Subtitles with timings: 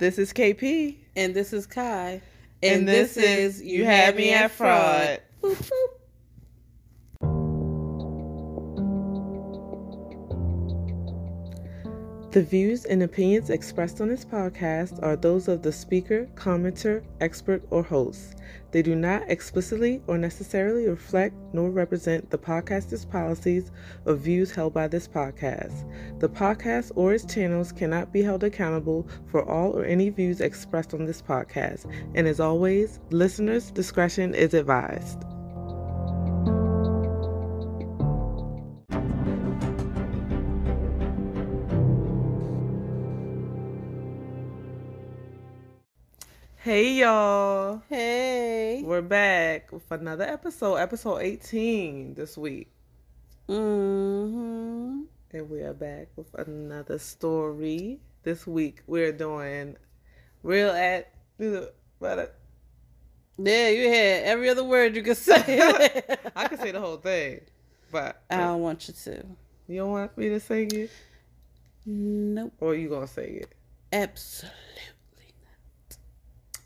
[0.00, 0.96] This is KP.
[1.14, 2.22] And this is Kai.
[2.62, 5.20] And, this, is You Had Me at Fraud.
[5.42, 5.99] Boop, boop.
[12.32, 17.60] The views and opinions expressed on this podcast are those of the speaker, commenter, expert,
[17.70, 18.36] or host.
[18.70, 23.72] They do not explicitly or necessarily reflect nor represent the podcaster's policies
[24.06, 25.74] or views held by this podcast.
[26.20, 30.94] The podcast or its channels cannot be held accountable for all or any views expressed
[30.94, 31.92] on this podcast.
[32.14, 35.24] And as always, listeners' discretion is advised.
[46.70, 47.82] Hey y'all.
[47.88, 48.80] Hey.
[48.84, 52.70] We're back with another episode, episode 18 this week.
[53.48, 55.00] Mm-hmm.
[55.32, 57.98] And we are back with another story.
[58.22, 59.78] This week we're doing
[60.44, 61.12] real at
[61.98, 62.38] but
[63.36, 65.34] Yeah, you had every other word you could say.
[66.36, 67.40] I can say the whole thing.
[67.90, 69.26] But I don't want you to.
[69.66, 70.90] you don't want me to sing it?
[71.84, 72.52] Nope.
[72.60, 73.52] Or you gonna sing it?
[73.92, 74.54] Absolutely.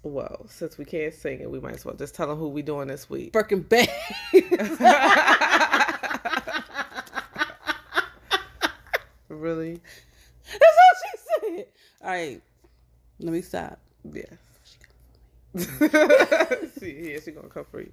[0.05, 2.61] Well, since we can't sing it, we might as well just tell them who we
[2.61, 3.33] doing this week.
[3.33, 3.89] Birkin Bay.
[9.29, 9.81] really?
[10.45, 11.17] That's all she
[11.57, 11.67] said.
[12.03, 12.43] All right.
[13.19, 13.81] Let me stop.
[14.05, 14.25] Yeah.
[16.79, 17.93] See, yeah, she gonna come for you.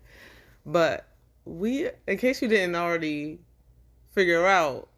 [0.66, 1.08] But
[1.46, 3.40] we, in case you didn't already
[4.14, 4.90] figure out,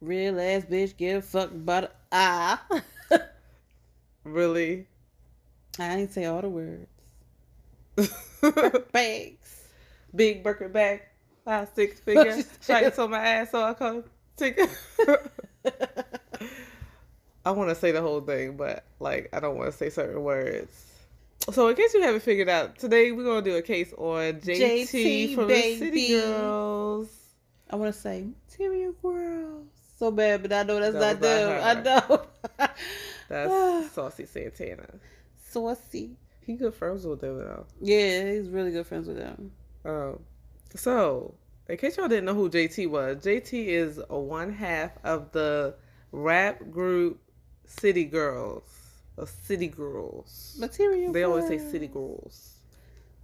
[0.00, 2.64] Real ass bitch, give a fuck about ah.
[4.24, 4.86] really,
[5.78, 6.86] I ain't say all the words.
[8.92, 9.62] Bags.
[10.14, 11.02] big Birkin bag,
[11.44, 14.04] five six figure, stripes on my ass, so I come
[14.36, 14.58] take.
[17.44, 20.22] I want to say the whole thing, but like I don't want to say certain
[20.22, 20.84] words.
[21.50, 24.82] So in case you haven't figured out, today we're gonna do a case on JT,
[24.90, 26.08] JT, from the City.
[26.08, 27.08] Girls.
[27.70, 29.66] I want to say material Girls
[29.98, 31.84] So bad, but I know that's That not them.
[31.84, 32.02] not
[32.58, 32.68] I know.
[33.28, 34.86] That's Saucy Santana.
[35.50, 36.16] Saucy.
[36.44, 37.66] He good friends with them though.
[37.80, 39.52] Yeah, he's really good friends with them.
[39.84, 40.20] Um,
[40.74, 41.34] so
[41.68, 45.74] in case y'all didn't know who JT was, JT is a one half of the
[46.12, 47.20] rap group
[47.66, 48.64] City Girls
[49.16, 50.56] or City Girls.
[50.58, 51.12] Material.
[51.12, 51.58] They always say.
[51.58, 52.60] City Girls,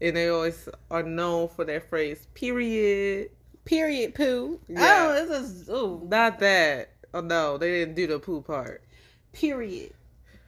[0.01, 3.31] and they always are known for their phrase "period."
[3.65, 4.15] Period.
[4.15, 4.61] Poo.
[4.69, 5.09] Yeah.
[5.09, 6.07] Oh, this is ooh.
[6.07, 6.91] Not that.
[7.15, 8.85] Oh no, they didn't do the poo part.
[9.33, 9.95] Period.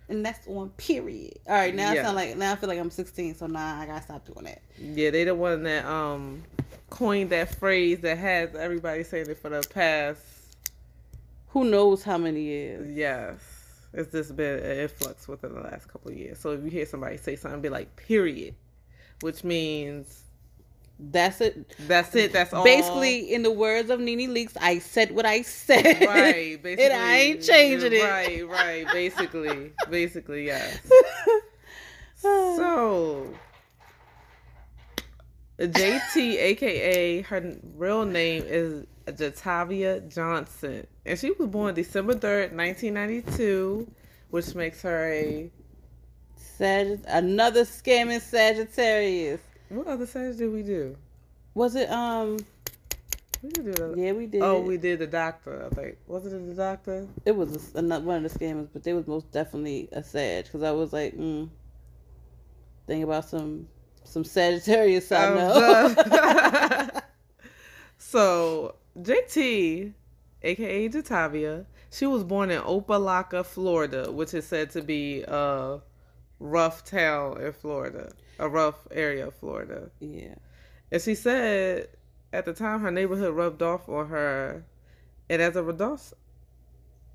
[0.09, 1.39] And that's on period.
[1.49, 2.01] All right, now Yeah.
[2.01, 4.45] I sound like now I feel like I'm 16, so now I gotta stop doing
[4.45, 4.63] that.
[4.79, 6.45] Yeah, they the one that um
[6.91, 10.21] coined that phrase that has everybody saying it for the past
[11.49, 12.97] Who knows how many years?
[12.97, 13.41] Yes.
[13.93, 16.39] It's just been an influx within the last couple of years.
[16.39, 18.55] So if you hear somebody say something, be like, period,
[19.23, 20.23] which means
[20.99, 21.75] That's it.
[21.81, 22.33] that's it.
[22.33, 22.65] That's all.
[22.65, 25.85] Basically, in the words of Nene Leakes, I said what I said.
[26.07, 26.63] right.
[26.63, 28.03] Basically, and I ain't changing it.
[28.03, 28.87] Right, right.
[28.93, 30.79] Basically, basically, yes.
[32.19, 33.35] So,
[35.61, 42.95] JT, aka her real name is Jatavia Johnson, and she was born December third, nineteen
[42.95, 43.89] ninety two,
[44.31, 45.51] which makes her a
[46.59, 49.41] Sagitt- another scamming Sagittarius.
[49.69, 50.97] What other Saturday did we do?
[51.55, 52.39] Was it um?
[53.43, 54.43] We did do the, Yeah, we did.
[54.43, 55.67] Oh, we did the doctor.
[55.67, 57.07] I think wasn't it the doctor?
[57.25, 60.45] It was a, another one of the scammers, but they was most definitely a Sag
[60.45, 61.49] because I was like, mm,
[62.87, 63.69] think about some
[64.05, 66.89] some Sagittarius I know.
[67.99, 69.93] so JT,
[70.43, 75.81] aka Jatavia, she was born in Opa-locka, Florida, which is said to be a
[76.39, 79.91] rough town in Florida, a rough area of Florida.
[80.01, 80.35] yeah,
[80.93, 81.89] And she said
[82.33, 84.65] at the time her neighborhood rubbed off on her,
[85.31, 86.13] and as a result,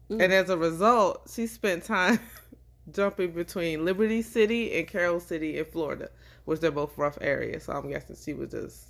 [0.09, 0.21] Mm.
[0.23, 2.19] and as a result, she spent time
[2.91, 6.09] jumping between Liberty City and Carol City in Florida,
[6.45, 7.63] which they're both rough areas.
[7.63, 8.87] So I'm guessing she was just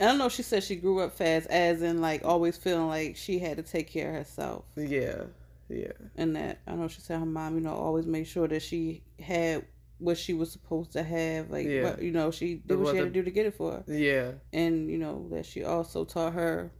[0.00, 0.28] I don't know.
[0.28, 3.62] She said she grew up fast, as in like always feeling like she had to
[3.62, 5.22] take care of herself, yeah,
[5.70, 8.60] yeah, and that I know she said her mom, you know, always made sure that
[8.62, 9.64] she had
[10.00, 11.82] what she was supposed to have, like Yeah.
[11.84, 13.84] what, you know, she did what she had to do to get it for her.
[13.94, 16.72] yeah, and you know that she also taught her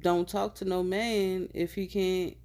[0.00, 2.36] don't talk to no man if he can't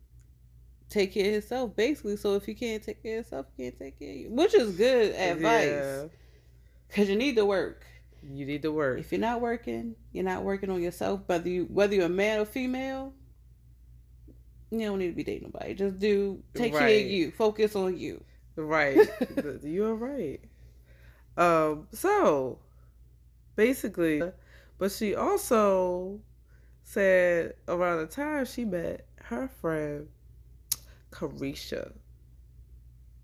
[0.89, 3.79] take care of himself basically so if he can't take care of himself he can't
[3.79, 6.03] take care of you which is good advice Yeah.
[6.87, 7.83] because you need to work
[8.21, 8.99] You need to work.
[8.99, 12.41] if you're not working you're not working on yourself whether you whether you're a man
[12.41, 13.13] or female
[14.69, 17.97] you don't need to be dating nobody just do take care of you focus on
[17.97, 18.23] you
[18.55, 18.97] Right.
[19.63, 20.41] You're right.
[21.37, 22.59] Um, so
[23.55, 24.21] basically,
[24.77, 26.19] but she also
[26.83, 30.07] said around the time she met her friend
[31.11, 31.93] Caresha.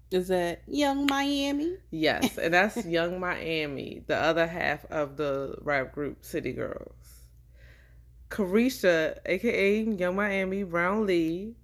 [0.10, 1.76] Is that Young Miami?
[1.92, 7.26] Yes, and that's Young Miami, the other half of the rap group City Girls.
[8.30, 11.56] Caresha, aka Young Miami, Brownlee,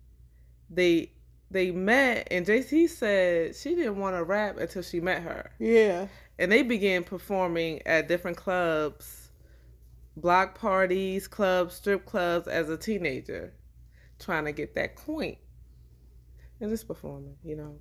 [0.70, 1.13] they
[1.54, 5.52] they met and JC said she didn't want to rap until she met her.
[5.60, 6.08] Yeah.
[6.40, 9.30] And they began performing at different clubs,
[10.18, 13.54] block parties, clubs, strip clubs as a teenager,
[14.20, 15.38] trying to get that coin.
[16.60, 17.76] And just performing, you know.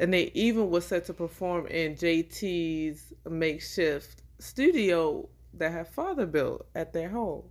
[0.00, 6.66] And they even was set to perform in JT's makeshift studio that her father built
[6.74, 7.44] at their home.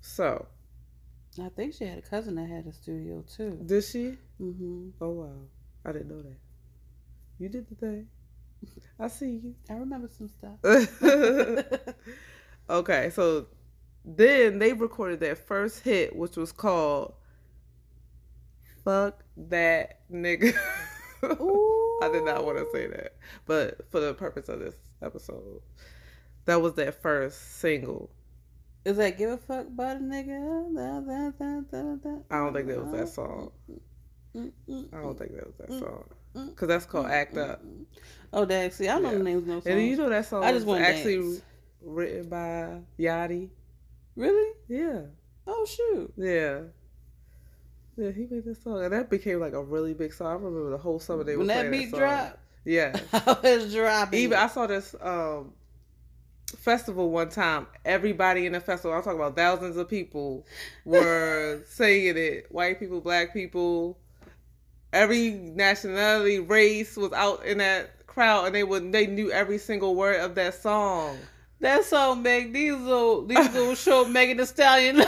[0.00, 0.48] So
[1.40, 3.58] I think she had a cousin that had a studio too.
[3.64, 4.18] Did she?
[4.40, 4.90] Mm-hmm.
[5.00, 5.32] Oh wow,
[5.84, 6.36] I didn't know that.
[7.38, 8.06] You did the thing.
[9.00, 9.54] I see you.
[9.70, 10.58] I remember some stuff.
[12.70, 13.46] okay, so
[14.04, 17.14] then they recorded their first hit, which was called
[18.84, 20.54] "Fuck That Nigga."
[21.22, 25.62] I did not want to say that, but for the purpose of this episode,
[26.44, 28.10] that was their first single.
[28.84, 30.38] Is that give a fuck about a nigga?
[32.30, 33.52] I don't think that was that song.
[34.34, 36.04] I don't think that was that song.
[36.56, 37.62] Cause that's called "Act Up."
[38.32, 39.10] Oh, that see, I don't yeah.
[39.10, 39.66] know the names no songs.
[39.66, 41.42] And you know that song I just was actually dance.
[41.82, 43.50] written by Yachty.
[44.16, 44.54] Really?
[44.68, 45.02] Yeah.
[45.46, 46.12] Oh shoot.
[46.16, 46.62] Yeah.
[47.96, 50.28] Yeah, he made this song, and that became like a really big song.
[50.28, 52.38] I remember the whole summer they when were that beat that dropped.
[52.64, 54.18] Yeah, I was dropping.
[54.18, 55.52] Even I saw this um,
[56.56, 57.66] festival one time.
[57.84, 60.46] Everybody in the festival, I'm talking about thousands of people,
[60.84, 62.46] were singing it.
[62.50, 63.98] White people, black people,
[64.92, 69.94] every nationality, race was out in that crowd, and they would they knew every single
[69.94, 71.18] word of that song.
[71.60, 74.96] That song make these little these little short Megan Thee Stallion.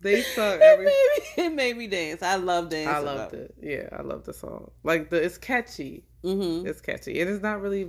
[0.00, 0.86] they sung every.
[0.86, 2.22] It made, me, it made me dance.
[2.22, 2.94] I love dancing.
[2.94, 3.54] I loved it.
[3.60, 4.70] Yeah, I love the song.
[4.82, 6.04] Like the it's catchy.
[6.24, 6.66] Mm-hmm.
[6.66, 7.18] It's catchy.
[7.18, 7.88] It is not really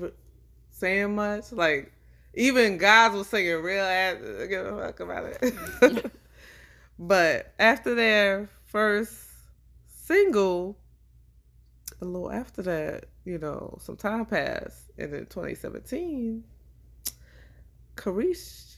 [0.74, 1.52] saying much.
[1.52, 1.94] Like
[2.34, 4.18] even guys was singing real ass.
[4.50, 6.12] Give a fuck about it.
[7.00, 9.14] but after their first
[9.88, 10.78] single,
[12.02, 16.44] a little after that, you know, some time passed, and in 2017,
[17.96, 18.76] Caresha,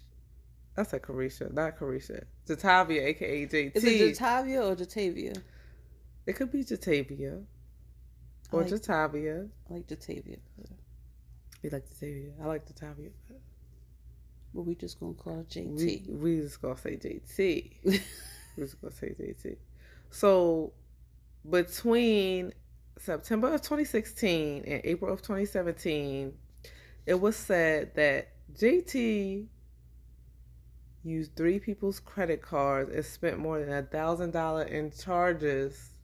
[0.77, 3.71] I said Caresha, not Caresha, Jatavia, aka JT.
[3.75, 5.41] Is it Jatavia or Jatavia?
[6.25, 7.43] It could be Jatavia
[8.51, 9.49] or like, Jatavia.
[9.69, 10.37] I like Jatavia.
[11.65, 12.31] We like Jatavia.
[12.43, 13.09] I like Jatavia.
[14.53, 15.75] But we just gonna call it JT.
[15.75, 17.71] We, we just gonna say JT.
[17.83, 17.99] we
[18.59, 19.57] just gonna say JT.
[20.11, 20.73] So
[21.49, 22.53] between
[22.99, 26.33] September of 2016 and April of 2017,
[27.07, 29.47] it was said that JT
[31.03, 35.94] used three people's credit cards and spent more than a thousand dollar in charges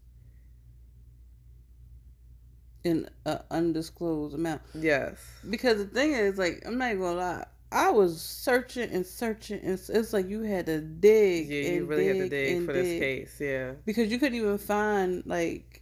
[2.84, 4.62] in an undisclosed amount.
[4.74, 5.18] Yes.
[5.50, 7.46] Because the thing is, like, I'm not gonna lie.
[7.72, 11.48] I was searching and searching, and it's like you had to dig.
[11.48, 13.38] Yeah, you really dig had to dig for this case.
[13.40, 13.74] Yeah.
[13.86, 15.82] Because you couldn't even find like,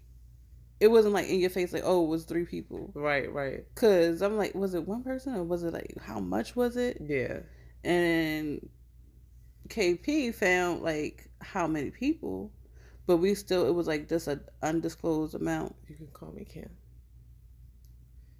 [0.80, 2.91] it wasn't like in your face like, oh, it was three people.
[2.94, 3.63] Right, right.
[3.75, 6.98] Cause I'm like, was it one person or was it like how much was it?
[7.01, 7.39] Yeah.
[7.84, 8.70] And
[9.68, 12.51] KP found like how many people,
[13.08, 15.75] but we still it was like just an undisclosed amount.
[15.88, 16.70] You can call me Kim.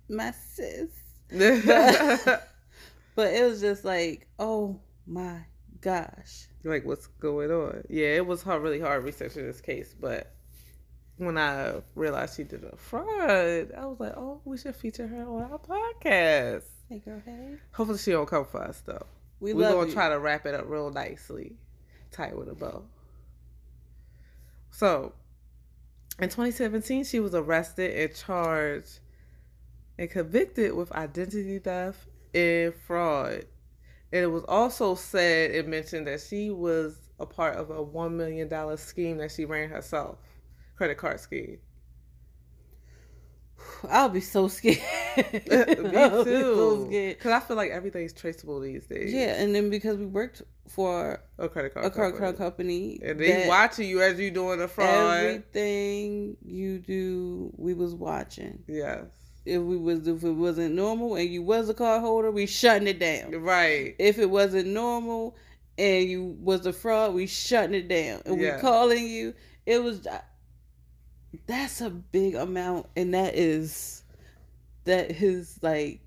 [0.10, 0.90] My sis.
[1.30, 2.50] but,
[3.16, 5.46] but it was just like, oh my
[5.82, 6.48] gosh.
[6.64, 7.84] Like what's going on?
[7.90, 10.34] Yeah, it was hard, really hard researching this case, but
[11.18, 15.24] when I realized she did a fraud, I was like, oh, we should feature her
[15.24, 16.64] on our podcast.
[16.90, 17.58] Hey girl, hey.
[17.74, 19.06] Hopefully she don't come for us though.
[19.40, 19.94] We We're gonna you.
[19.94, 21.56] try to wrap it up real nicely,
[22.12, 22.84] tight with a bow.
[24.72, 25.14] So,
[26.20, 29.00] in 2017, she was arrested and charged
[30.00, 33.44] and convicted with identity theft and fraud.
[34.12, 38.16] And it was also said and mentioned that she was a part of a one
[38.18, 40.18] million dollar scheme that she ran herself,
[40.78, 41.60] credit card scheme.
[43.90, 44.80] I'll be so scared.
[45.18, 46.88] Me so too.
[46.90, 49.14] Because I feel like everything's traceable these days.
[49.14, 52.20] Yeah, and then because we worked for a credit card a credit company.
[52.20, 55.18] card company, And they watching you as you doing the fraud.
[55.18, 58.64] everything you do, we was watching.
[58.66, 59.29] Yes.
[59.50, 62.88] If we was if it wasn't normal and you was a card holder, we shutting
[62.88, 63.36] it down.
[63.36, 63.96] Right.
[64.00, 65.36] If it wasn't normal
[65.78, 68.22] and you was a fraud, we shutting it down.
[68.26, 68.56] And Yeah.
[68.56, 69.34] we calling you.
[69.66, 70.22] It was uh,
[71.48, 74.04] That's a big amount, and that is
[74.86, 76.02] that his like.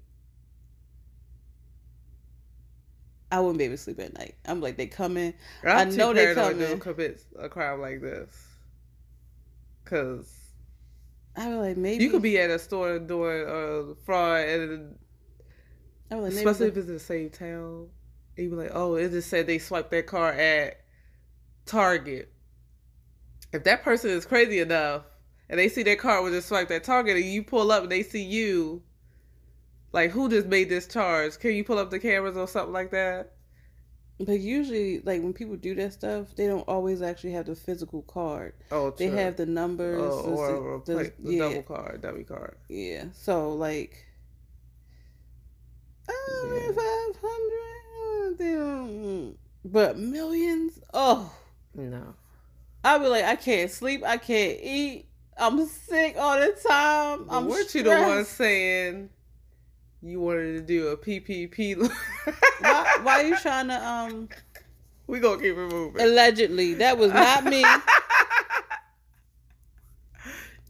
[3.30, 4.34] I wouldn't be able to sleep at night.
[4.44, 5.34] I'm like, they coming.
[5.64, 6.78] I I'm know too they paranoid to coming.
[6.78, 8.58] commit a crime like this.
[9.84, 10.41] Cause
[11.34, 14.98] I was like, maybe you could be at a store doing uh, fraud, and
[16.10, 17.88] I was like, especially if it's in the same town,
[18.36, 20.80] you'd be like, oh, it just said they swiped their car at
[21.64, 22.32] Target.
[23.52, 25.04] If that person is crazy enough
[25.48, 27.92] and they see their car was just swiped at Target, and you pull up and
[27.92, 28.82] they see you,
[29.92, 31.38] like who just made this charge?
[31.38, 33.32] Can you pull up the cameras or something like that?
[34.21, 38.02] But usually, like when people do that stuff, they don't always actually have the physical
[38.02, 38.54] card.
[38.71, 42.02] Oh, They have the numbers, Oh, the, or, or the- play- the yeah, double card,
[42.02, 42.57] dummy card.
[42.69, 43.07] yeah.
[43.14, 44.07] So like,
[46.09, 46.12] uh,
[46.54, 46.69] Yeah.
[46.73, 47.16] five
[48.38, 50.78] hundred, but millions.
[50.92, 51.33] Oh,
[51.75, 52.14] No.
[52.85, 57.26] I'll be like, I can't sleep, I can't eat, I'm sick all the time.
[57.31, 58.33] I'm weren't you the one stressed.
[58.37, 59.11] saying
[60.02, 61.76] you wanted to do a PPP?
[62.61, 64.28] Why, why are you trying to um?
[65.06, 66.00] we gonna keep it moving.
[66.00, 67.64] Allegedly, that was not me.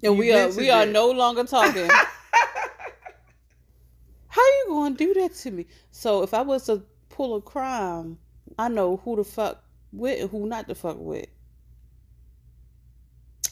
[0.05, 1.89] And You we are we are no longer talking.
[4.29, 5.67] How you gonna do that to me?
[5.93, 8.19] So if I was to pull a crime,
[8.59, 9.63] I know who to fuck
[9.93, 11.27] with and who not to fuck with.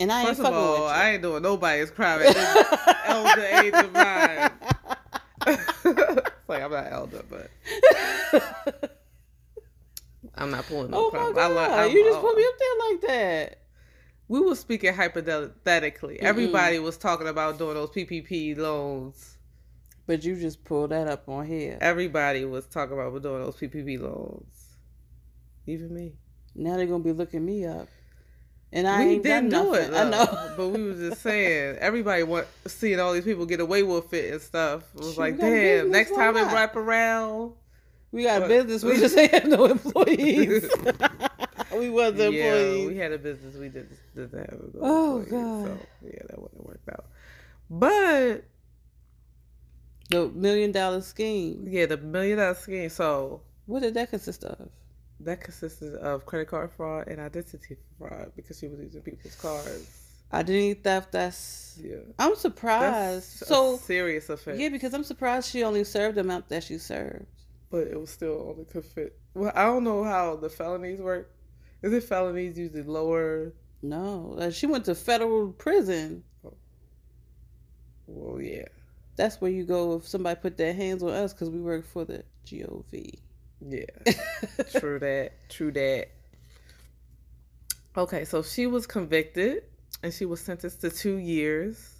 [0.00, 0.86] And I ain't First of fucking all, with you.
[0.86, 2.36] I ain't doing nobody's crime at
[3.06, 4.50] elder age of mine.
[6.58, 7.50] I'm not elder, but
[10.34, 11.56] I'm not pulling no oh my god!
[11.56, 13.56] I, I'm- you just put me up there like that.
[14.28, 16.16] We were speaking hypothetically.
[16.16, 16.22] Mm-mm.
[16.22, 19.38] Everybody was talking about doing those PPP loans.
[20.06, 21.78] But you just pulled that up on here.
[21.80, 24.76] Everybody was talking about doing those PPP loans.
[25.66, 26.14] Even me.
[26.54, 27.88] Now they're gonna be looking me up.
[28.72, 29.92] And I we didn't do nothing.
[29.92, 30.54] it, I know.
[30.56, 34.32] but we was just saying everybody want seeing all these people get away with it
[34.32, 34.84] and stuff.
[34.94, 37.52] It was Shoot, like, we got a damn, next time it wrap around.
[38.12, 38.82] We got a business.
[38.84, 40.68] We just have no employees.
[41.76, 42.88] we was the Yeah, employees.
[42.88, 43.54] we had a business.
[43.56, 45.78] We did didn't have no Oh, employees, God.
[45.80, 47.06] So yeah, that wouldn't worked out.
[47.68, 48.44] But
[50.10, 51.66] The million dollar scheme.
[51.68, 52.88] yeah, the million dollar scheme.
[52.90, 54.68] So What did that consist of?
[55.20, 59.90] That consisted of credit card fraud and identity fraud because she was using people's cards.
[60.32, 61.12] Identity theft.
[61.12, 61.78] That's.
[61.82, 63.42] Yeah, I'm that's surprised.
[63.42, 64.58] a so serious offense.
[64.60, 67.26] yeah, because I'm surprised she only served the amount that she served.
[67.70, 69.18] but it was still only could fit.
[69.34, 71.32] Well, I don't know how the felonies work.
[71.82, 73.52] Is it felonies usually lower?
[73.82, 76.22] No, uh, she went to federal prison.
[78.06, 78.64] Well, yeah,
[79.16, 82.04] That's where you go if somebody put their hands on us because we work for
[82.04, 83.14] the GOV.
[83.66, 83.84] yeah.
[84.78, 85.32] True that.
[85.48, 86.08] True that.
[87.96, 89.64] Okay, so she was convicted
[90.02, 91.96] and she was sentenced to two years.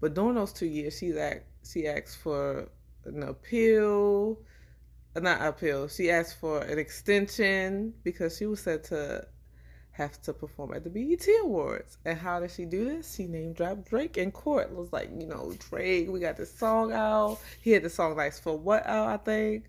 [0.00, 2.68] But during those two years, she's act she asked for
[3.04, 4.38] an appeal,
[5.14, 5.88] uh, not appeal.
[5.88, 9.26] She asked for an extension because she was said to
[9.92, 11.98] have to perform at the BET Awards.
[12.04, 13.14] And how did she do this?
[13.14, 14.70] She name dropped Drake in court.
[14.70, 17.38] It was like, you know, Drake, we got this song out.
[17.60, 19.64] He had the song Nice for What out, I think.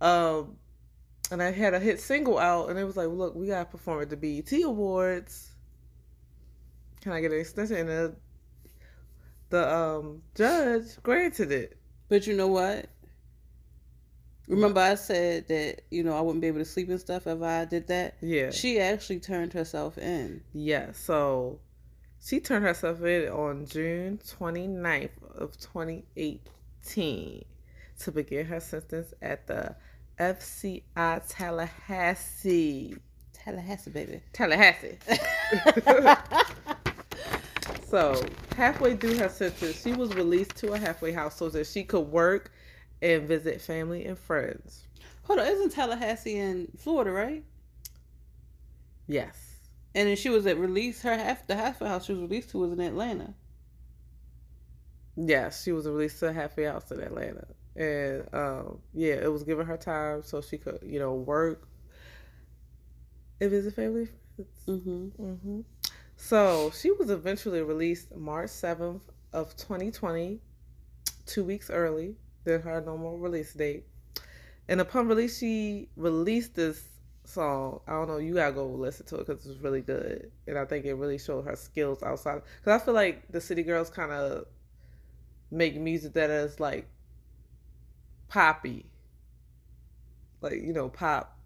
[0.00, 0.56] Um,
[1.30, 4.02] and I had a hit single out, and it was like, look, we gotta perform
[4.02, 5.52] at the BET Awards.
[7.00, 7.76] Can I get an extension?
[7.76, 8.16] And the,
[9.50, 11.78] the um judge granted it.
[12.08, 12.86] But you know what?
[14.48, 17.42] Remember, I said that you know I wouldn't be able to sleep and stuff if
[17.42, 18.16] I did that.
[18.20, 18.50] Yeah.
[18.50, 20.42] She actually turned herself in.
[20.52, 20.92] Yeah.
[20.92, 21.60] So
[22.24, 27.44] she turned herself in on June 29th of 2018
[28.00, 29.74] to begin her sentence at the
[30.18, 32.96] FCI Tallahassee.
[33.32, 34.20] Tallahassee, baby.
[34.32, 34.98] Tallahassee.
[37.86, 38.20] So
[38.56, 42.08] halfway through her sentence, she was released to a halfway house so that she could
[42.08, 42.50] work
[43.00, 44.86] and visit family and friends.
[45.22, 47.44] Hold on, isn't Tallahassee in Florida, right?
[49.06, 49.36] Yes.
[49.94, 51.00] And then she was at release.
[51.02, 53.34] Her half the halfway house she was released to was in Atlanta.
[55.16, 57.46] Yes, she was released to a halfway house in Atlanta.
[57.76, 61.68] And um, yeah, it was giving her time so she could, you know, work
[63.40, 64.68] and visit family and friends.
[64.68, 65.08] Mm-hmm.
[65.34, 65.60] hmm
[66.16, 69.02] So she was eventually released March 7th
[69.32, 70.40] of 2020,
[71.26, 73.84] two weeks early than her normal release date.
[74.68, 76.84] And upon release, she released this
[77.24, 77.80] song.
[77.86, 80.30] I don't know, you gotta go listen to it because it's really good.
[80.46, 82.42] And I think it really showed her skills outside.
[82.60, 84.46] Because I feel like the City Girls kind of
[85.50, 86.88] make music that is like
[88.28, 88.86] poppy.
[90.40, 91.36] Like, you know, pop.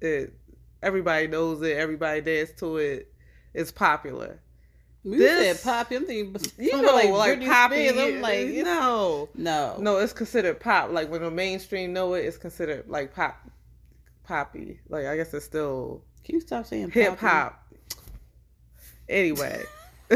[0.00, 0.34] It
[0.82, 3.12] everybody knows it, everybody dance to it.
[3.54, 4.40] It's popular.
[5.04, 5.90] You This- said pop.
[5.90, 7.88] I'm thinking, You know, like, Britney poppy.
[7.88, 8.14] Spears.
[8.14, 10.90] I'm like, uh, no, no, no, it's considered pop.
[10.90, 13.36] Like when the mainstream know it, it's considered like pop,
[14.24, 14.80] poppy.
[14.88, 17.58] Like I guess it's still Can you stop saying hip hop?
[19.08, 19.62] Anyway,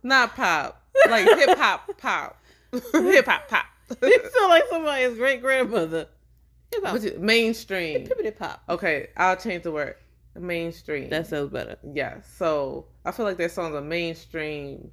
[0.04, 3.66] not pop, like hip hop pop, hip hop pop.
[4.02, 6.08] you sound like somebody's great grandmother.
[6.74, 6.96] Hip hop.
[6.98, 8.06] It- mainstream.
[8.08, 8.64] Pippity pop.
[8.70, 9.96] Okay, I'll change the word.
[10.36, 11.10] Mainstream.
[11.10, 11.78] That sounds better.
[11.94, 12.22] yeah.
[12.38, 14.92] So I feel like that song's a mainstream.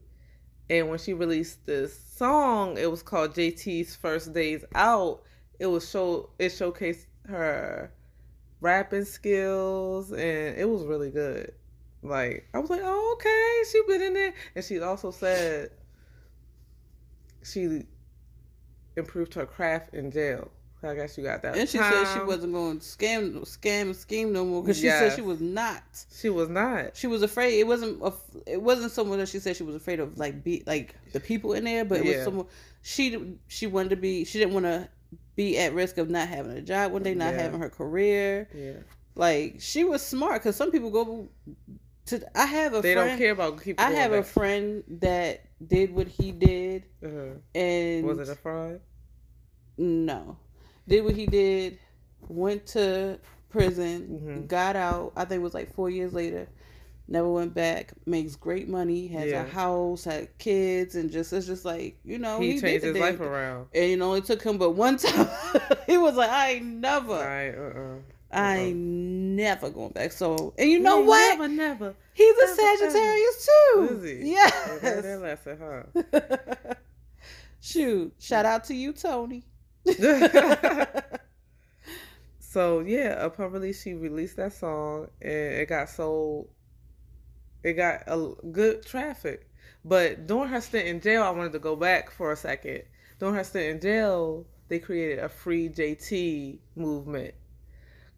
[0.68, 5.22] And when she released this song, it was called JT's First Days Out.
[5.58, 7.92] It was show it showcased her
[8.60, 11.52] rapping skills and it was really good.
[12.02, 14.34] Like I was like, oh okay, she been in there.
[14.54, 15.70] And she also said
[17.42, 17.84] she
[18.96, 20.50] improved her craft in jail.
[20.82, 21.58] I guess you got that.
[21.58, 25.14] And she said she wasn't going to scam, scam, scheme no more because she said
[25.14, 25.82] she was not.
[26.18, 26.96] She was not.
[26.96, 27.58] She was afraid.
[27.58, 28.02] It wasn't.
[28.02, 28.12] A,
[28.46, 31.52] it wasn't someone that she said she was afraid of, like be like the people
[31.52, 32.14] in there, but it Yeah.
[32.16, 32.46] was someone
[32.80, 34.24] she she wanted to be.
[34.24, 34.88] She didn't want to
[35.36, 37.42] be at risk of not having a job one day, not Yeah.
[37.42, 38.48] having her career.
[38.54, 38.72] Yeah.
[39.14, 41.28] Like she was smart because some people go
[42.06, 42.22] to.
[42.34, 43.10] I have a They friend.
[43.10, 43.60] don't care about.
[43.76, 48.80] I have a friend that did what he did, uh and Was it a fraud?
[49.78, 50.36] no,
[50.88, 51.78] did what he did,
[52.28, 54.48] went to prison, Mhm.
[54.48, 55.12] got out.
[55.16, 56.48] I think it was like four years later.
[57.08, 57.92] Never went back.
[58.06, 59.08] Makes great money.
[59.08, 59.42] Has Yeah.
[59.42, 60.04] a house.
[60.04, 63.66] Had kids, and just it's just like you know he, did changed his life around.
[63.74, 65.28] And you know it took him but one time.
[65.88, 67.50] he was like, I ain't never, Right.
[67.54, 67.80] Uh.
[67.80, 67.94] uh
[68.32, 68.62] I uh-huh.
[68.62, 70.12] ain't never going back.
[70.12, 71.38] So and you know what?
[71.38, 71.94] Never, never.
[72.14, 72.90] He's a never, ever.
[72.90, 73.88] Sagittarius too.
[73.90, 74.30] Is he?
[74.30, 74.82] Yes.
[74.82, 76.74] learned that lesson, huh?
[77.60, 78.14] Shoot!
[78.18, 79.44] Shout out to you, Tony.
[82.38, 86.48] so yeah, upon release, she released that song, and it got sold.
[87.62, 89.50] It got a good traffic,
[89.84, 92.82] but during her stint in jail, I wanted to go back for a second.
[93.18, 97.34] During her stint in jail, they created a free JT movement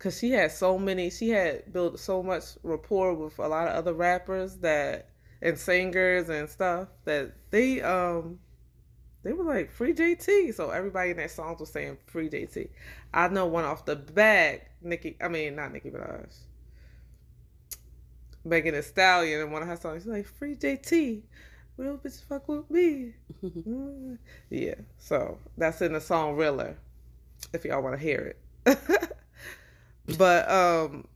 [0.03, 1.11] because she had so many.
[1.11, 5.11] She had built so much rapport with a lot of other rappers that
[5.41, 8.41] and singers and stuff that they um
[9.23, 10.55] they were like free JT.
[10.55, 12.71] So everybody in that songs was saying free JT.
[13.15, 15.17] I know one off the bat, Nicki.
[15.21, 16.35] I mean, not Nicki Minaj.
[18.45, 21.23] Megan Thee Stallion in one of her songs, she's like free JT.
[21.77, 23.13] Real bitch fuck with me.
[23.45, 24.19] Mm.
[24.51, 24.75] Yeah.
[24.99, 26.77] So that's in the song Realer.
[27.53, 28.35] If y'all want to hear
[28.67, 29.13] it.
[30.19, 31.07] but um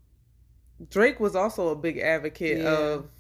[0.91, 2.69] Drake was also a big advocate Yeah.
[2.69, 3.11] of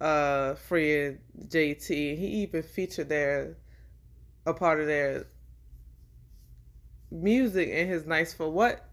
[0.00, 1.88] uh freeing JT.
[2.16, 3.56] He even featured their
[4.46, 5.26] a part of their
[7.10, 8.84] music in his Nice for What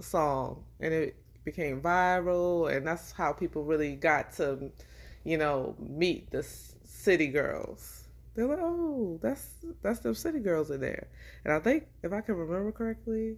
[0.00, 0.64] song.
[0.80, 4.70] And it became viral and that's how people really got to,
[5.24, 6.42] you know, meet the
[6.84, 8.08] city girls.
[8.34, 11.06] They're like, oh, that's that's them city girls in there.
[11.44, 13.36] And I think if I can remember correctly,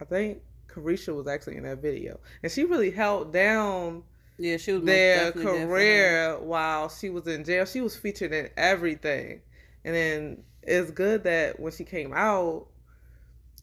[0.00, 2.20] I think Caresha was actually in that video.
[2.42, 4.02] And she really held down
[4.38, 5.66] Yeah, she was their definitely there for her.
[5.66, 7.64] career while she was in jail.
[7.64, 9.40] She was featured in everything.
[9.84, 12.66] And then it's good that when she came out,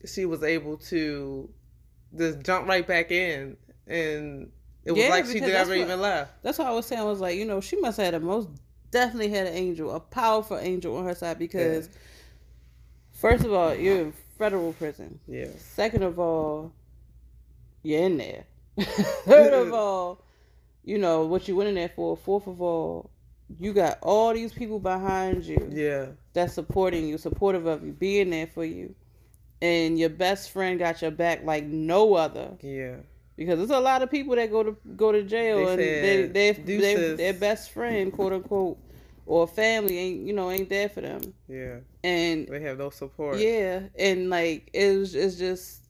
[0.06, 1.50] she was able to
[2.18, 3.58] just jump right back in.
[3.88, 4.52] And
[4.84, 6.42] it was Yeah, like she never what- even left.
[6.44, 7.02] That's what I was saying.
[7.02, 8.50] I was like, you know, she must have had a most
[8.92, 11.90] definitely had an angel, a powerful angel on her side because,
[13.12, 15.20] first of all, you're in federal prison.
[15.28, 15.48] Yeah.
[15.58, 16.72] Second of all,
[17.86, 18.44] you're in there.
[18.80, 20.22] Third of all,
[20.84, 22.16] you know what you went in there for.
[22.18, 23.10] Fourth of all,
[23.60, 26.08] you got all these people behind you Yeah.
[26.34, 28.96] that's supporting you, supportive of you, being there for you.
[29.62, 32.98] And your best friend got your back like no other Yeah.
[33.38, 35.80] because there's a lot of people that go to go to jail They and
[36.36, 38.78] they they they their best friend quote unquote
[39.26, 41.78] or family ain't you know ain't there for them Yeah.
[42.04, 43.38] and They have no support.
[43.40, 45.85] yeah and like it was it's just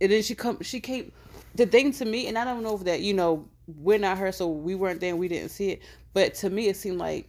[0.00, 1.12] and then she come she came
[1.54, 4.32] the thing to me and I don't know if that you know we're not her
[4.32, 5.82] so we weren't there and we didn't see it
[6.12, 7.28] but to me it seemed like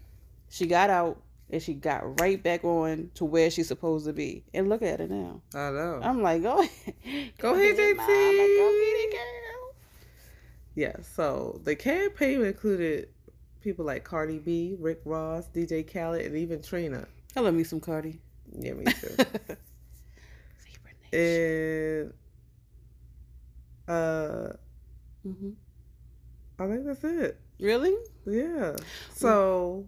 [0.49, 4.43] she got out and she got right back on to where she's supposed to be
[4.53, 5.99] and look at her now I know.
[6.03, 7.97] I'm like go ahead Go ahead, JT.
[7.97, 9.75] go get it girl
[10.75, 13.09] Yeah, so the campaign included
[13.61, 17.07] people like Cardi B, Rick Ross, DJ Khaled, and even Trina.
[17.35, 18.19] I love me some Cardi.
[18.57, 19.15] Yeah, me too.
[21.13, 22.13] And
[23.87, 24.49] uh,
[25.23, 25.51] hmm
[26.59, 27.39] I think that's it.
[27.59, 27.95] Really?
[28.25, 28.75] Yeah.
[29.13, 29.87] So,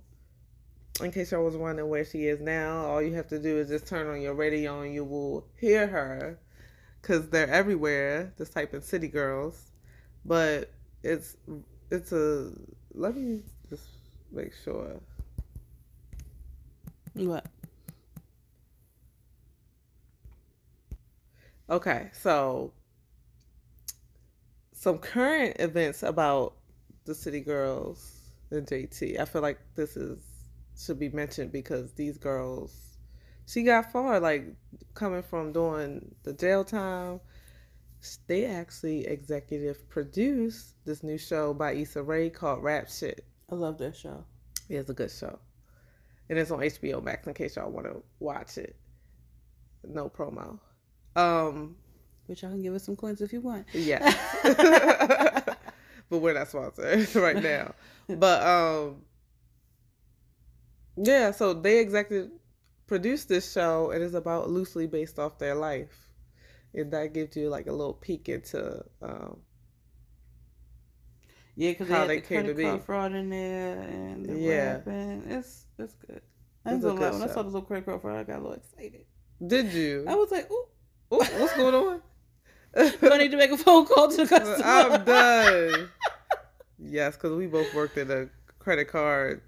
[1.02, 3.70] in case y'all was wondering where she is now, all you have to do is
[3.70, 6.40] just turn on your radio and you will hear her,
[7.04, 8.34] cause they're everywhere.
[8.38, 9.72] Just type in "City Girls,"
[10.26, 10.72] but
[11.04, 11.38] it's
[11.92, 12.52] it's a
[12.96, 13.86] let me just
[14.32, 15.00] make sure.
[17.14, 17.46] What?
[21.70, 22.74] Okay, so
[24.84, 26.56] some current events about
[27.06, 28.20] the City Girls
[28.52, 29.18] and JT.
[29.18, 30.20] I feel like this is
[30.78, 32.98] should be mentioned because these girls,
[33.46, 34.20] she got far.
[34.20, 34.44] Like
[34.94, 37.22] coming from doing the jail time,
[38.28, 43.26] they actually executive produced this new show by Issa Rae called Rap Shit.
[43.50, 44.26] I love that show.
[44.68, 45.40] Yeah, it's a good show,
[46.30, 48.76] and it's on HBO Max in case y'all want to watch it.
[49.86, 50.60] No promo.
[51.16, 51.78] Um,
[52.28, 53.66] Which y'all can give us some coins if you want.
[53.74, 54.00] yeah.
[56.10, 57.74] but we're not sponsored right now.
[58.08, 59.02] But um
[60.96, 62.32] yeah, so they executive
[62.88, 66.10] produced this show and it's about loosely based off their life.
[66.74, 69.40] And that gives you like a little peek into um
[71.56, 72.80] Yeah, because How they they had the came to be.
[72.80, 74.78] fraud in there and the Yeah.
[74.78, 75.24] rapping.
[75.30, 76.22] It's it's good.
[76.66, 78.42] I It's a good when I saw the little credit card fraud, I got a
[78.42, 79.06] little excited.
[79.46, 80.06] Did you?
[80.08, 80.66] I was like, ooh,
[81.14, 82.02] Ooh, what's going on?
[82.76, 84.64] Do I need to make a phone call to the customer?
[84.66, 85.90] I'm done.
[86.80, 88.28] yes, because we both worked in a
[88.60, 89.42] credit card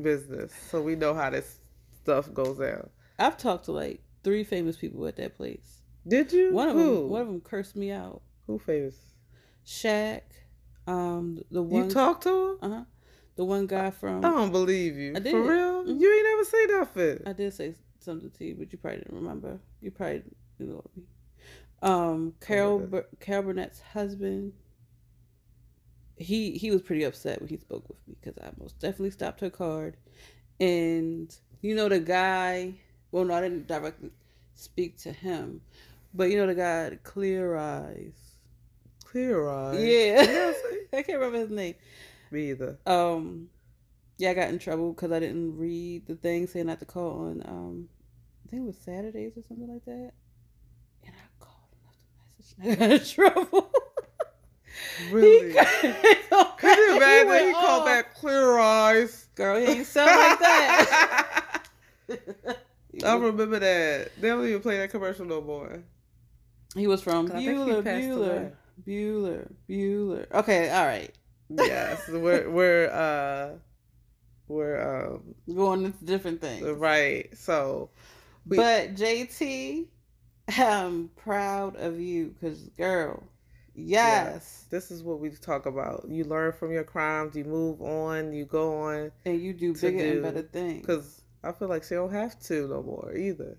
[0.00, 1.58] business, so we know how this
[2.02, 2.88] stuff goes down.
[3.18, 5.82] I've talked to like three famous people at that place.
[6.06, 6.52] Did you?
[6.52, 6.94] One of Who?
[7.02, 8.22] them, one of them cursed me out.
[8.46, 8.96] Who famous?
[9.66, 10.22] Shaq,
[10.86, 12.58] um, the one, You talked to him?
[12.62, 12.84] uh huh,
[13.36, 14.24] the one guy from.
[14.24, 15.12] I don't believe you.
[15.14, 15.32] I did.
[15.32, 15.84] For real?
[15.84, 16.00] Mhm.
[16.00, 17.22] You ain't never say nothing.
[17.26, 19.58] I did say something to you, but you probably didn't remember.
[19.82, 20.22] You probably
[20.66, 21.04] me.
[21.82, 24.52] Um, Carol Bur- Carol Burnett's husband.
[26.16, 29.40] He he was pretty upset when he spoke with me because I most definitely stopped
[29.40, 29.96] her card,
[30.60, 32.74] and you know the guy.
[33.10, 34.10] Well, no, I didn't directly
[34.54, 35.62] speak to him,
[36.12, 38.30] but you know the guy, Clear Eyes.
[39.10, 39.80] Clear eyes.
[39.80, 40.52] Yeah,
[40.92, 41.74] I can't remember his name.
[42.30, 42.78] Me either.
[42.86, 43.48] Um,
[44.18, 47.22] yeah, I got in trouble because I didn't read the thing saying not to call
[47.22, 47.42] on.
[47.44, 47.88] Um,
[48.46, 50.12] I think it was Saturdays or something like that.
[51.04, 52.38] And I called and left a message.
[52.38, 53.70] And I got in trouble.
[55.10, 55.48] Really?
[55.48, 57.28] He, cut- Could you imagine?
[57.28, 57.86] went He called off.
[57.86, 59.28] back clear eyes.
[59.34, 61.62] Girl, he ain't sound like that.
[63.04, 64.10] I remember that.
[64.20, 65.82] They don't even play that commercial no more.
[66.74, 68.52] he was from I think he Bueller, passed Bueller, away.
[68.86, 70.32] Bueller, Bueller.
[70.32, 71.12] Okay, all right.
[71.48, 73.58] Yes, we're we're uh
[74.48, 76.62] we're um Going into different things.
[76.64, 77.28] right.
[77.36, 77.90] So
[78.46, 79.86] we- But JT,
[80.48, 83.22] I'm proud of you because, girl,
[83.74, 84.66] yes.
[84.70, 86.06] this is what we talk about.
[86.08, 87.36] You learn from your crimes.
[87.36, 88.32] You move on.
[88.32, 89.12] You go on.
[89.24, 90.80] And you do bigger do- and better things.
[90.80, 93.58] Because I feel like she don't have to no more either.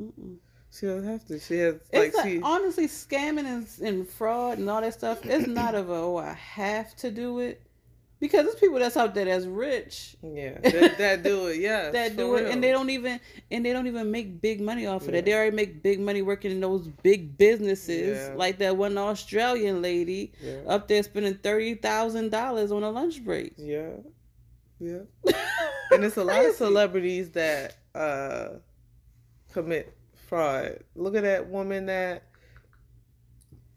[0.00, 0.36] Mm-mm.
[0.72, 1.38] She doesn't have to.
[1.38, 2.40] She has like, she.
[2.40, 6.32] honestly, scamming and, and fraud and all that stuff, it's not of a, oh, I
[6.32, 7.60] have to do it.
[8.22, 11.56] Because there's people that's out there that's rich Yeah, that, that do it.
[11.58, 13.18] Yeah, that do it and they don't even
[13.50, 15.24] and they don't even make big money off of that.
[15.24, 18.28] They already make big money working in those big businesses.
[18.28, 18.34] Yeah.
[18.36, 23.24] Like that one Australian lady Yeah, up there spending thirty thousand dollars on a lunch
[23.24, 23.54] break.
[23.58, 23.90] yeah,
[24.78, 25.00] yeah.
[25.90, 28.50] And it's a lot of celebrities that uh
[29.52, 29.96] commit
[30.28, 30.78] fraud.
[30.94, 32.22] Look at that woman that.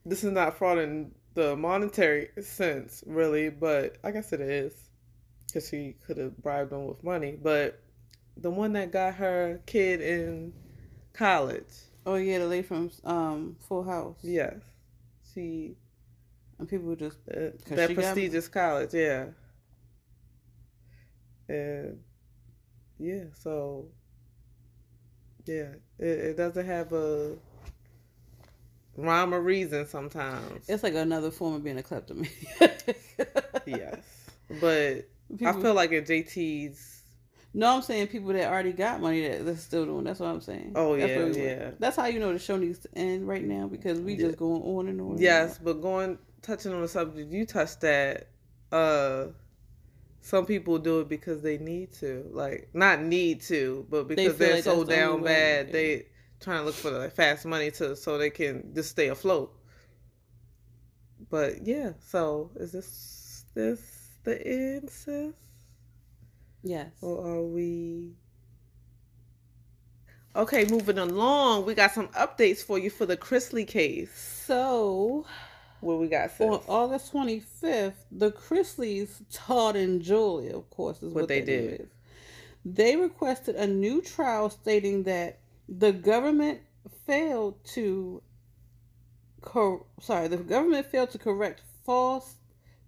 [0.06, 4.74] This is not fraud in the monetary sense, really, but I guess it is,
[5.48, 7.38] because she could have bribed him with money.
[7.42, 7.82] But
[8.38, 10.54] the one that got her kid in
[11.14, 11.74] college,
[12.08, 14.20] Oh yeah, the lady from um Full House.
[14.24, 14.58] yes,
[15.34, 15.76] she
[16.60, 19.28] And people just Uh, that prestigious college, yeah.
[21.50, 22.00] And
[23.00, 23.88] yeah, so
[25.46, 27.38] yeah, it, it doesn't have a
[28.98, 30.68] rhyme or reason sometimes.
[30.70, 32.32] it's like another form of being a kleptomaniac.
[33.66, 33.98] yes,
[34.62, 35.08] but
[35.46, 36.94] I feel like in JT's.
[37.54, 40.04] No, I'm saying people that already got money that they're still doing.
[40.04, 40.74] That's what I'm saying.
[40.76, 41.72] Oh, That's yeah, we yeah.
[41.80, 44.28] That's how you know the show needs to end right now because we Yeah.
[44.28, 45.12] just going on and on.
[45.12, 45.64] and Yes, on.
[45.66, 48.28] but going touching on the subject you touched that,
[48.74, 49.28] uh,
[50.20, 54.52] some people do it because they need to, like not need to, but because they
[54.52, 55.72] are like so that's down bad, yeah.
[55.72, 56.06] they
[56.46, 59.52] trying to look for the fast money to so they can just stay afloat.
[61.30, 63.82] But yeah, so is this this
[64.24, 65.34] the end, sis,
[66.64, 66.92] Yes.
[67.02, 68.14] or are we?
[70.36, 74.12] Okay, moving along, we got some updates for you for the Chrisley case.
[74.46, 75.26] So
[75.80, 76.42] What we got, sis?
[76.42, 81.82] on August 25th, the Chrisleys, Todd and Julia, of course, is what, What they did.
[81.82, 81.88] is.
[82.66, 86.62] They requested a new trial stating that the government
[87.06, 88.22] failed to
[89.42, 92.36] cor- sorry, the government failed to correct false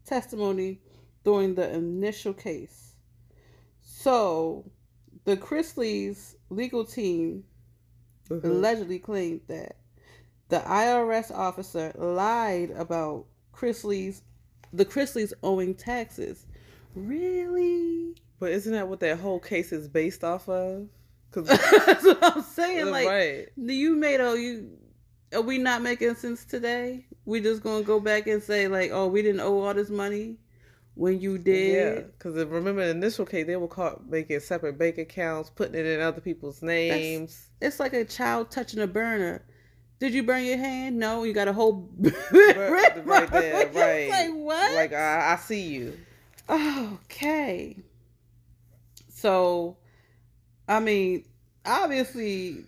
[0.05, 0.81] testimony
[1.23, 2.95] during the initial case.
[3.81, 4.71] So,
[5.25, 7.43] the Chrisleys legal team
[8.29, 8.43] Mhm.
[8.43, 9.77] allegedly claimed that
[10.49, 14.21] the IRS officer lied about Chrisley's
[14.73, 16.45] the Chrisleys owing taxes.
[16.93, 18.15] Really?
[18.39, 20.89] But isn't that what that whole case is based off of?
[21.31, 21.45] Cause
[21.85, 22.91] That's what I'm saying.
[22.91, 23.47] Like, right.
[23.55, 24.69] you made a you.
[25.33, 27.05] Are we not making sense today?
[27.25, 30.37] We just gonna go back and say like, oh, we didn't owe all this money
[30.97, 31.95] when you did.
[31.97, 35.85] Yeah, because remember the initial case, they were caught making separate bank accounts, putting it
[35.85, 37.49] in other people's names.
[37.61, 39.43] It's like a child touching a burner.
[39.99, 40.97] Did you burn your hand?
[40.97, 42.13] No, you got a whole right,
[43.05, 44.09] right there, right.
[44.09, 44.73] Like what?
[44.73, 45.97] Like I, I see you.
[46.49, 47.77] Okay.
[49.09, 49.77] So,
[50.67, 51.23] I mean,
[51.65, 52.65] obviously,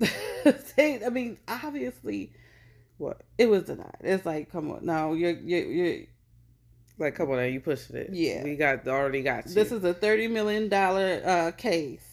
[0.04, 2.32] I mean, obviously,
[2.98, 3.22] What?
[3.38, 3.96] it was denied.
[4.00, 6.04] It's like, come on, no, you're, you're, you're
[6.98, 8.10] Like, come on, now, you pushing it.
[8.12, 8.44] Yeah.
[8.44, 9.54] we got already got you.
[9.54, 12.04] this is a thirty million dollar uh, case.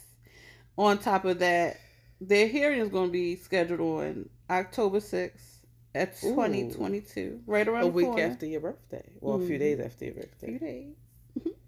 [0.78, 1.78] On top of that,
[2.20, 5.60] their hearing is going to be scheduled on October sixth
[5.94, 8.24] at twenty twenty two, right around a the week corner.
[8.24, 9.08] after your birthday.
[9.20, 9.60] Well, a few Mhm.
[9.60, 10.58] days after your few birthday.
[10.58, 10.96] days,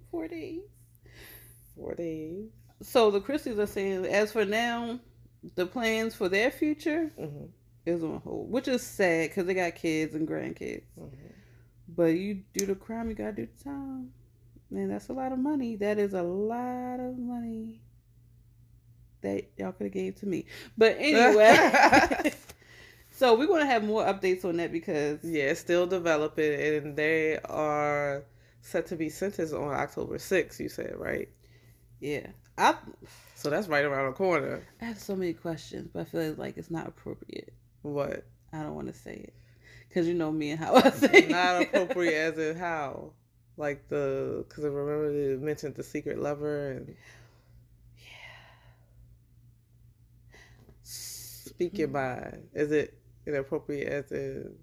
[0.10, 0.62] four days.
[1.76, 2.50] Four days.
[2.82, 5.00] So the Chrisleys are saying, as for now,
[5.56, 7.46] the plans for their future hmm
[7.86, 10.84] is on hold, which is sad because they got kids and grandkids.
[10.96, 11.34] hmm
[11.88, 14.12] But you do the crime, you gotta do the time,
[14.72, 15.76] and that's a lot of money.
[15.78, 17.82] That is a lot of money
[19.22, 20.46] that y'all could have gave to me.
[20.78, 21.64] But anyway,
[23.12, 27.38] so we're gonna have more updates on that because Yeah, it's still developing, and they
[27.46, 28.26] are
[28.62, 31.30] set to be sentenced on October 6th, you said, right?
[32.04, 32.76] Yeah, I
[33.36, 34.62] So that's right around the corner.
[34.82, 37.54] I have so many questions, but I feel like it's not appropriate.
[37.82, 38.26] What?
[38.52, 39.34] I don't want to say it
[39.88, 43.14] because you know me and how I say Not appropriate as in how?
[43.56, 46.96] Like the, because I remember they mentioned the secret lover and
[47.98, 48.04] Yeah.
[50.84, 52.50] speak your mind.
[52.54, 54.56] Is it inappropriate as in.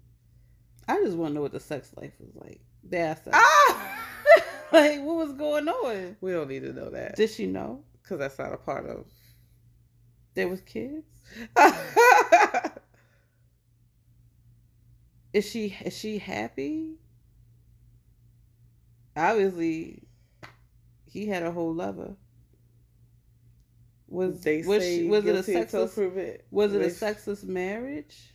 [0.87, 2.59] I just want to know what the sex life was like.
[2.83, 3.97] That's Ah!
[4.73, 6.15] like what was going on.
[6.21, 9.05] We don't need to know that Did she know because that's not a part of.
[10.33, 11.05] there was kids?
[15.33, 16.95] Is she is she happy?
[19.15, 20.03] Obviously,
[21.05, 22.15] he had a whole lover.
[24.07, 28.33] Was they was she, was it a sexless proven was it a sexless marriage?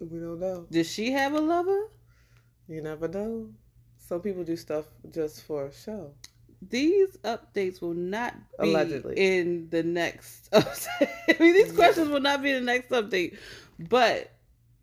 [0.00, 0.66] We don't know.
[0.68, 1.88] Did she have a lover?
[2.66, 3.50] You never know.
[4.12, 6.10] Some people do stuff just for show.
[6.68, 9.14] These updates will not be Allegedly.
[9.16, 11.08] in the next update.
[11.30, 13.38] I mean, these questions will not be in the next update,
[13.78, 14.30] but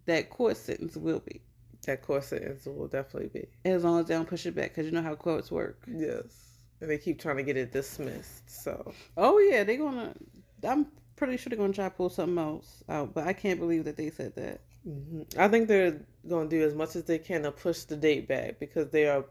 [0.07, 1.41] that court sentence will be
[1.85, 3.69] That court sentence will definitely be.
[3.69, 5.83] as long as they don't push it back because you know how courts work.
[5.87, 6.23] Yes.
[6.81, 8.49] And they keep trying to get it dismissed.
[8.49, 10.15] So Oh yeah, they're gonna.
[10.67, 10.87] I'm
[11.17, 13.95] pretty sure they're gonna try to pull something else out, but I can't believe that
[13.95, 14.61] they said that.
[14.83, 17.95] Hmm I think they're going to do as much as they can to push the
[17.97, 19.25] date back because they are.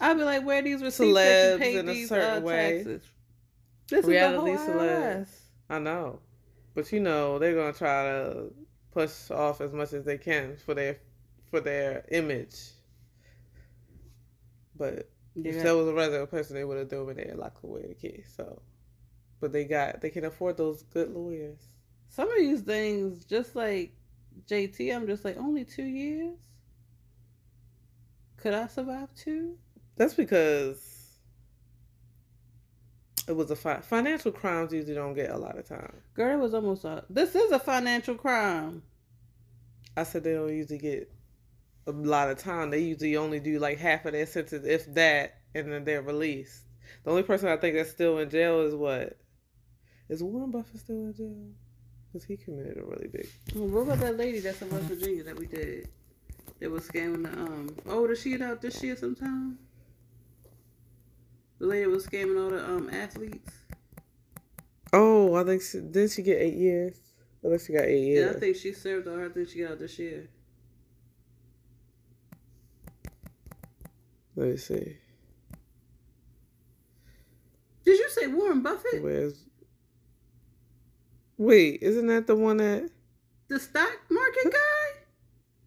[0.00, 2.40] I'd be like, where are these receipts that you Celebs paid in a these certain
[2.40, 2.86] uh, way.
[2.86, 3.02] taxes?
[3.88, 5.28] This Reality is the whole celebs.
[5.68, 6.20] I know.
[6.74, 8.52] But you know, they're going to try to
[8.92, 10.98] push off as much as they can for their
[11.50, 12.56] for their image.
[14.76, 15.10] But
[15.42, 15.62] if Yeah.
[15.62, 18.22] that was a regular person, they would have thrown there and locked away the key.
[18.36, 18.62] So,
[19.40, 21.68] but they got they can afford those good lawyers.
[22.08, 23.94] Some of these things, just like
[24.48, 26.38] JT, I'm just like, only two years.
[28.36, 29.56] Could I survive two?
[29.96, 31.18] That's because
[33.26, 35.94] it was a fi- financial crimes usually don't get a lot of time.
[36.14, 37.04] Girl, it was almost a.
[37.08, 38.82] This is a financial crime.
[39.96, 41.10] I said they don't usually get
[41.86, 42.70] a lot of time.
[42.70, 46.64] They usually only do like half of their sentence, if that, and then they're released.
[47.04, 49.16] The only person I think that's still in jail is what?
[50.08, 51.46] Is Warren Buffett still in jail?
[52.14, 53.28] Because he committed a really big.
[53.54, 55.88] What about that lady that's in West Virginia that we did?
[56.60, 57.74] That was scamming the um.
[57.88, 59.58] Oh, did she get out this year sometime?
[61.58, 63.50] The lady was scamming all the um athletes.
[64.92, 67.00] Oh, I think she didn't she get eight years?
[67.44, 68.30] I think she got eight years.
[68.30, 68.36] Yeah.
[68.36, 69.26] I think she served all her.
[69.26, 70.28] I think she got out this year.
[74.36, 74.98] Let me see.
[77.84, 79.02] Did you say Warren Buffett?
[79.02, 79.44] Where's?
[81.36, 82.88] Wait, isn't that the one that?
[83.48, 85.00] The stock market guy?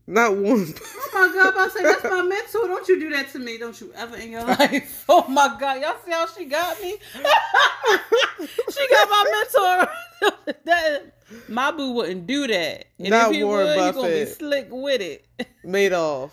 [0.10, 0.74] Not Warren.
[0.80, 2.68] Oh my god, I'm about say that's my mentor.
[2.68, 3.58] Don't you do that to me.
[3.58, 5.06] Don't you ever in your life.
[5.10, 5.82] Oh my god.
[5.82, 6.98] Y'all see how she got me?
[7.14, 10.54] she got my mentor.
[10.66, 11.14] that
[11.50, 12.86] My boo wouldn't do that.
[13.00, 15.26] And Not if he Warren would, he gonna be slick with it.
[15.66, 16.32] Madoff.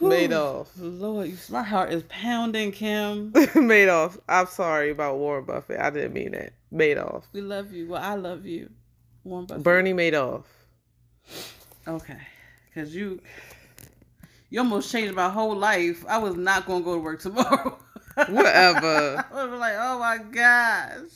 [0.00, 0.68] Madoff.
[0.78, 3.32] Lord, my heart is pounding, Kim.
[3.34, 4.18] Madoff.
[4.28, 5.80] I'm sorry about Warren Buffett.
[5.80, 6.54] I didn't mean that.
[6.72, 7.24] Madoff.
[7.32, 7.88] We love you.
[7.88, 8.70] Well, I love you.
[9.24, 9.62] Warren Buffett.
[9.62, 10.44] Bernie Madoff.
[11.86, 12.18] Okay,
[12.66, 13.20] because you
[14.50, 16.04] you almost changed my whole life.
[16.08, 17.78] I was not gonna go to work tomorrow.
[18.14, 19.24] Whatever.
[19.32, 21.10] I was like, oh my gosh.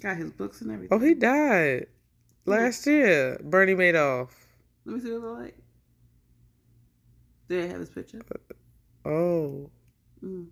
[0.00, 0.96] Got his books and everything.
[0.96, 1.86] Oh, he died
[2.44, 3.38] last year.
[3.42, 4.28] Bernie Madoff.
[4.86, 5.58] Let me see what it look like.
[7.48, 8.20] Did I have his picture?
[9.04, 9.70] Oh.
[10.24, 10.46] Mm.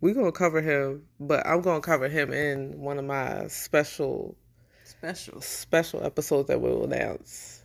[0.00, 4.36] we gonna cover him, but I'm gonna cover him in one of my special
[4.84, 5.40] Special.
[5.40, 7.62] special episodes that we'll announce.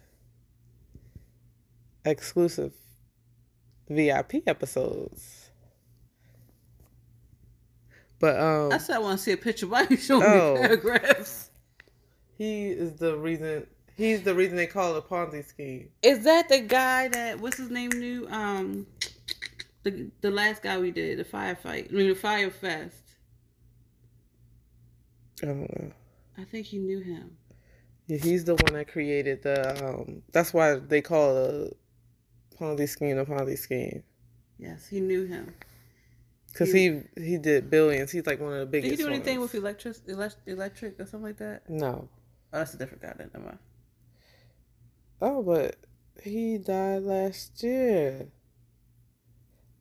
[2.05, 2.73] Exclusive
[3.89, 5.49] VIP episodes.
[8.19, 9.67] But um I said I want to see a picture.
[9.67, 10.53] Why you showing Oh.
[10.55, 11.49] me paragraphs?
[12.37, 15.89] he is the reason he's the reason they call it a Ponzi scheme.
[16.01, 18.27] Is that the guy that what's his name knew?
[18.29, 18.87] Um,
[19.83, 21.91] the the last guy we did the firefight.
[21.91, 22.97] I mean the Fyre Fest.
[25.41, 25.91] I don't know.
[26.37, 27.37] I think he knew him.
[28.07, 31.69] Yeah, he's the one that created the um that's why they call a
[32.59, 34.03] Ponzi scheme a Ponzi scheme.
[34.57, 35.53] Yes, he knew him.
[36.55, 38.11] Cause he he did billions.
[38.11, 38.91] He's like one of the biggest.
[38.91, 39.51] Did he do anything ones.
[39.51, 41.69] with electric, elect, electric or something like that?
[41.69, 42.07] No.
[42.53, 43.13] Oh, that's a different guy.
[43.17, 43.59] Then never mind.
[45.21, 45.75] Oh, but
[46.23, 48.31] he died last year.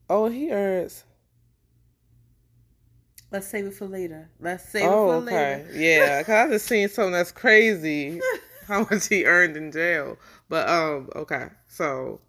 [0.09, 1.05] Oh, he earns.
[3.31, 4.31] Let's save it for later.
[4.41, 5.65] Let's save Oh, it for okay.
[5.65, 5.69] later.
[5.73, 8.25] Yeah, cause I just seen something that's crazy.
[8.67, 10.19] How much he earned in jail.
[10.49, 11.49] But um, okay.
[11.69, 12.21] So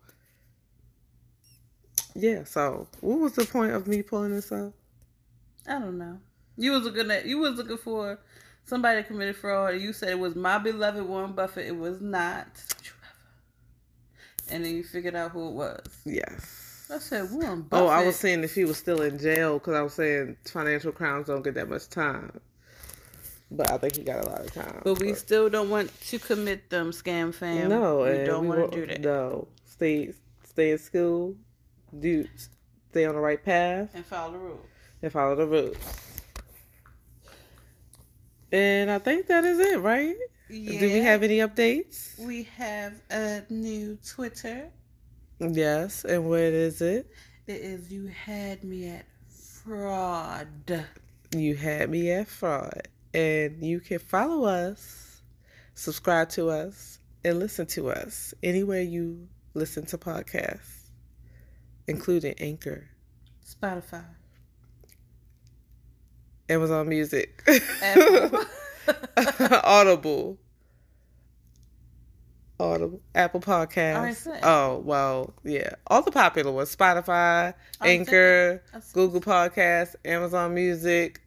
[2.16, 2.44] yeah.
[2.44, 4.74] So what was the point of me pulling this up?
[5.68, 6.20] I don't know.
[6.58, 8.20] You was looking at you was looking for
[8.66, 9.74] somebody that committed fraud.
[9.76, 11.68] And you said it was my beloved Warren Buffett.
[11.68, 12.48] It was not.
[14.52, 15.82] And then you figured out who it was.
[16.06, 16.88] Yes.
[16.94, 17.86] I said Warren Buffett.
[17.86, 20.92] Oh, I was saying if he was still in jail, because I was saying financial
[20.92, 22.40] crimes don't get that much time.
[23.50, 24.82] But I think he got a lot of time.
[24.84, 27.70] But we still don't want to commit them, scam fam.
[27.70, 29.02] no, we and don't want to do that.
[29.02, 31.36] No, stay stay in school,
[32.00, 32.28] do
[32.92, 34.66] stay on the right path, And follow the rules.
[35.02, 35.78] and follow the rules.
[38.52, 40.16] And I think that is it, right?
[40.50, 40.80] Yeah.
[40.80, 42.20] Do we have any updates?
[42.20, 44.70] We have a new Twitter.
[45.40, 47.10] Yes, and what is it?
[47.48, 49.06] It is you had me at
[49.64, 50.86] fraud.
[51.36, 55.22] You had me at fraud, and you can follow us,
[55.74, 60.92] subscribe to us, and listen to us anywhere you listen to podcasts,
[61.88, 62.88] including Anchor,
[63.44, 64.06] Spotify.
[66.48, 67.44] Amazon Music,
[67.82, 68.46] Apple.
[69.64, 70.38] Audible,
[72.60, 74.28] Audible, Apple Podcasts.
[74.44, 81.22] Oh well, yeah, all the popular ones: Spotify, I Anchor, Google Podcasts, Amazon Music.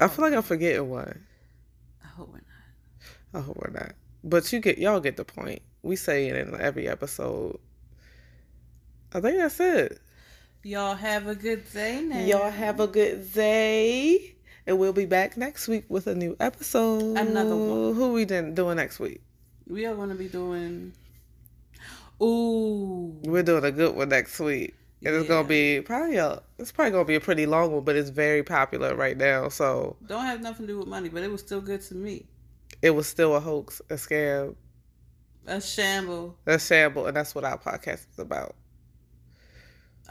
[0.00, 1.24] I feel like I'm forgetting one.
[2.04, 2.44] I hope we're not.
[3.34, 3.92] I hope we're not.
[4.22, 5.62] But you get y'all get the point.
[5.82, 7.58] We say it in every episode.
[9.14, 10.00] I think that's it.
[10.62, 12.20] Y'all have a good day now.
[12.20, 14.36] Y'all have a good day.
[14.66, 17.16] And we'll be back next week with a new episode.
[17.16, 17.94] Another one.
[17.94, 19.20] Who we done doing next week?
[19.66, 20.92] We are going to be doing.
[22.22, 23.16] Ooh.
[23.24, 24.74] We're doing a good one next week.
[25.04, 27.96] And it's gonna be probably a it's probably gonna be a pretty long one, but
[27.96, 29.48] it's very popular right now.
[29.48, 32.24] So Don't have nothing to do with money, but it was still good to me.
[32.82, 34.54] it was still a hoax, a scam,
[35.48, 36.36] A shamble.
[36.46, 38.54] a shamble, and that's what our podcast is about.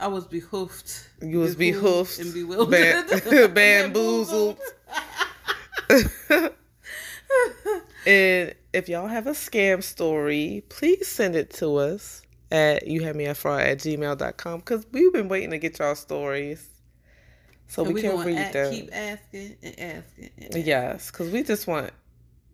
[0.02, 1.06] I was behoofed.
[1.22, 3.24] You was Behoofed and bewildered.
[3.24, 4.58] ban- bamboozled.
[8.06, 13.14] and if y'all have a scam story, please send it to us at you have
[13.14, 16.68] me at fraud at gmail.com because we've been waiting to get y'all stories.
[17.68, 18.72] So And we can read to them.
[18.72, 20.30] keep asking and asking.
[20.36, 20.66] And, asking.
[20.66, 21.90] Yes, because we just want.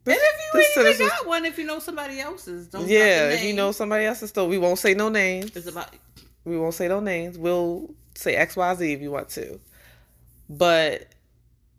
[0.06, 3.52] And if you really got one, if you know somebody else's, don't yeah, if you
[3.52, 5.56] know somebody else's story, we won't say no names.
[5.56, 5.94] It's about
[6.44, 7.38] We won't say no names.
[7.38, 9.60] We'll say XYZ if you want to.
[10.48, 11.08] But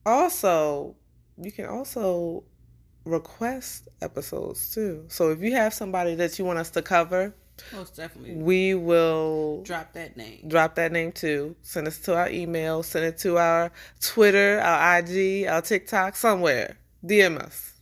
[0.06, 0.96] also,
[1.38, 2.44] you can also
[3.06, 5.06] request episodes too.
[5.08, 7.34] So if you have somebody that you want us to cover,
[7.74, 10.48] most definitely we will drop that name.
[10.48, 11.56] drop that name too.
[11.62, 16.78] Send us to our email, send it to our Twitter, our IG, our TikTok, somewhere.
[17.04, 17.74] DM us.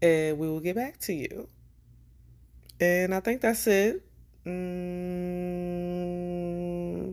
[0.00, 1.48] And we will get back to you.
[2.80, 4.07] And I think that's it.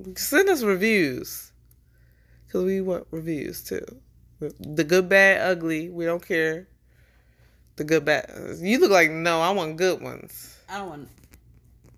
[0.06, 1.52] Mm, send us reviews.
[2.46, 3.86] Because we want reviews too.
[4.40, 5.90] The good, bad, ugly.
[5.90, 6.68] We don't care.
[7.76, 8.32] The good, bad.
[8.60, 9.42] You look like no.
[9.42, 10.58] I want good ones.
[10.70, 11.10] I don't want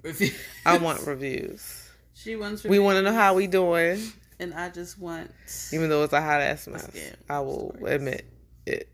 [0.04, 0.38] reviews.
[0.66, 1.90] I want reviews.
[2.14, 2.64] She wants.
[2.64, 4.02] We want to know how we doing,
[4.40, 5.32] and I just want.
[5.72, 6.90] even though it's a hot ass mess.
[7.30, 7.96] I will Stories.
[7.96, 8.26] admit
[8.66, 8.90] it.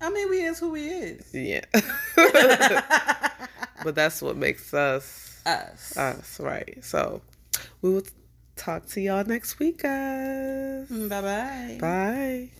[0.00, 1.34] I mean, we is who we is.
[1.34, 1.64] Yeah.
[3.84, 5.96] but that's what makes us Us.
[5.96, 6.78] us, right?
[6.82, 7.22] So
[7.80, 8.06] we will
[8.56, 10.88] talk to y'all next week, guys.
[10.88, 11.78] Bye bye.
[11.80, 12.50] Bye.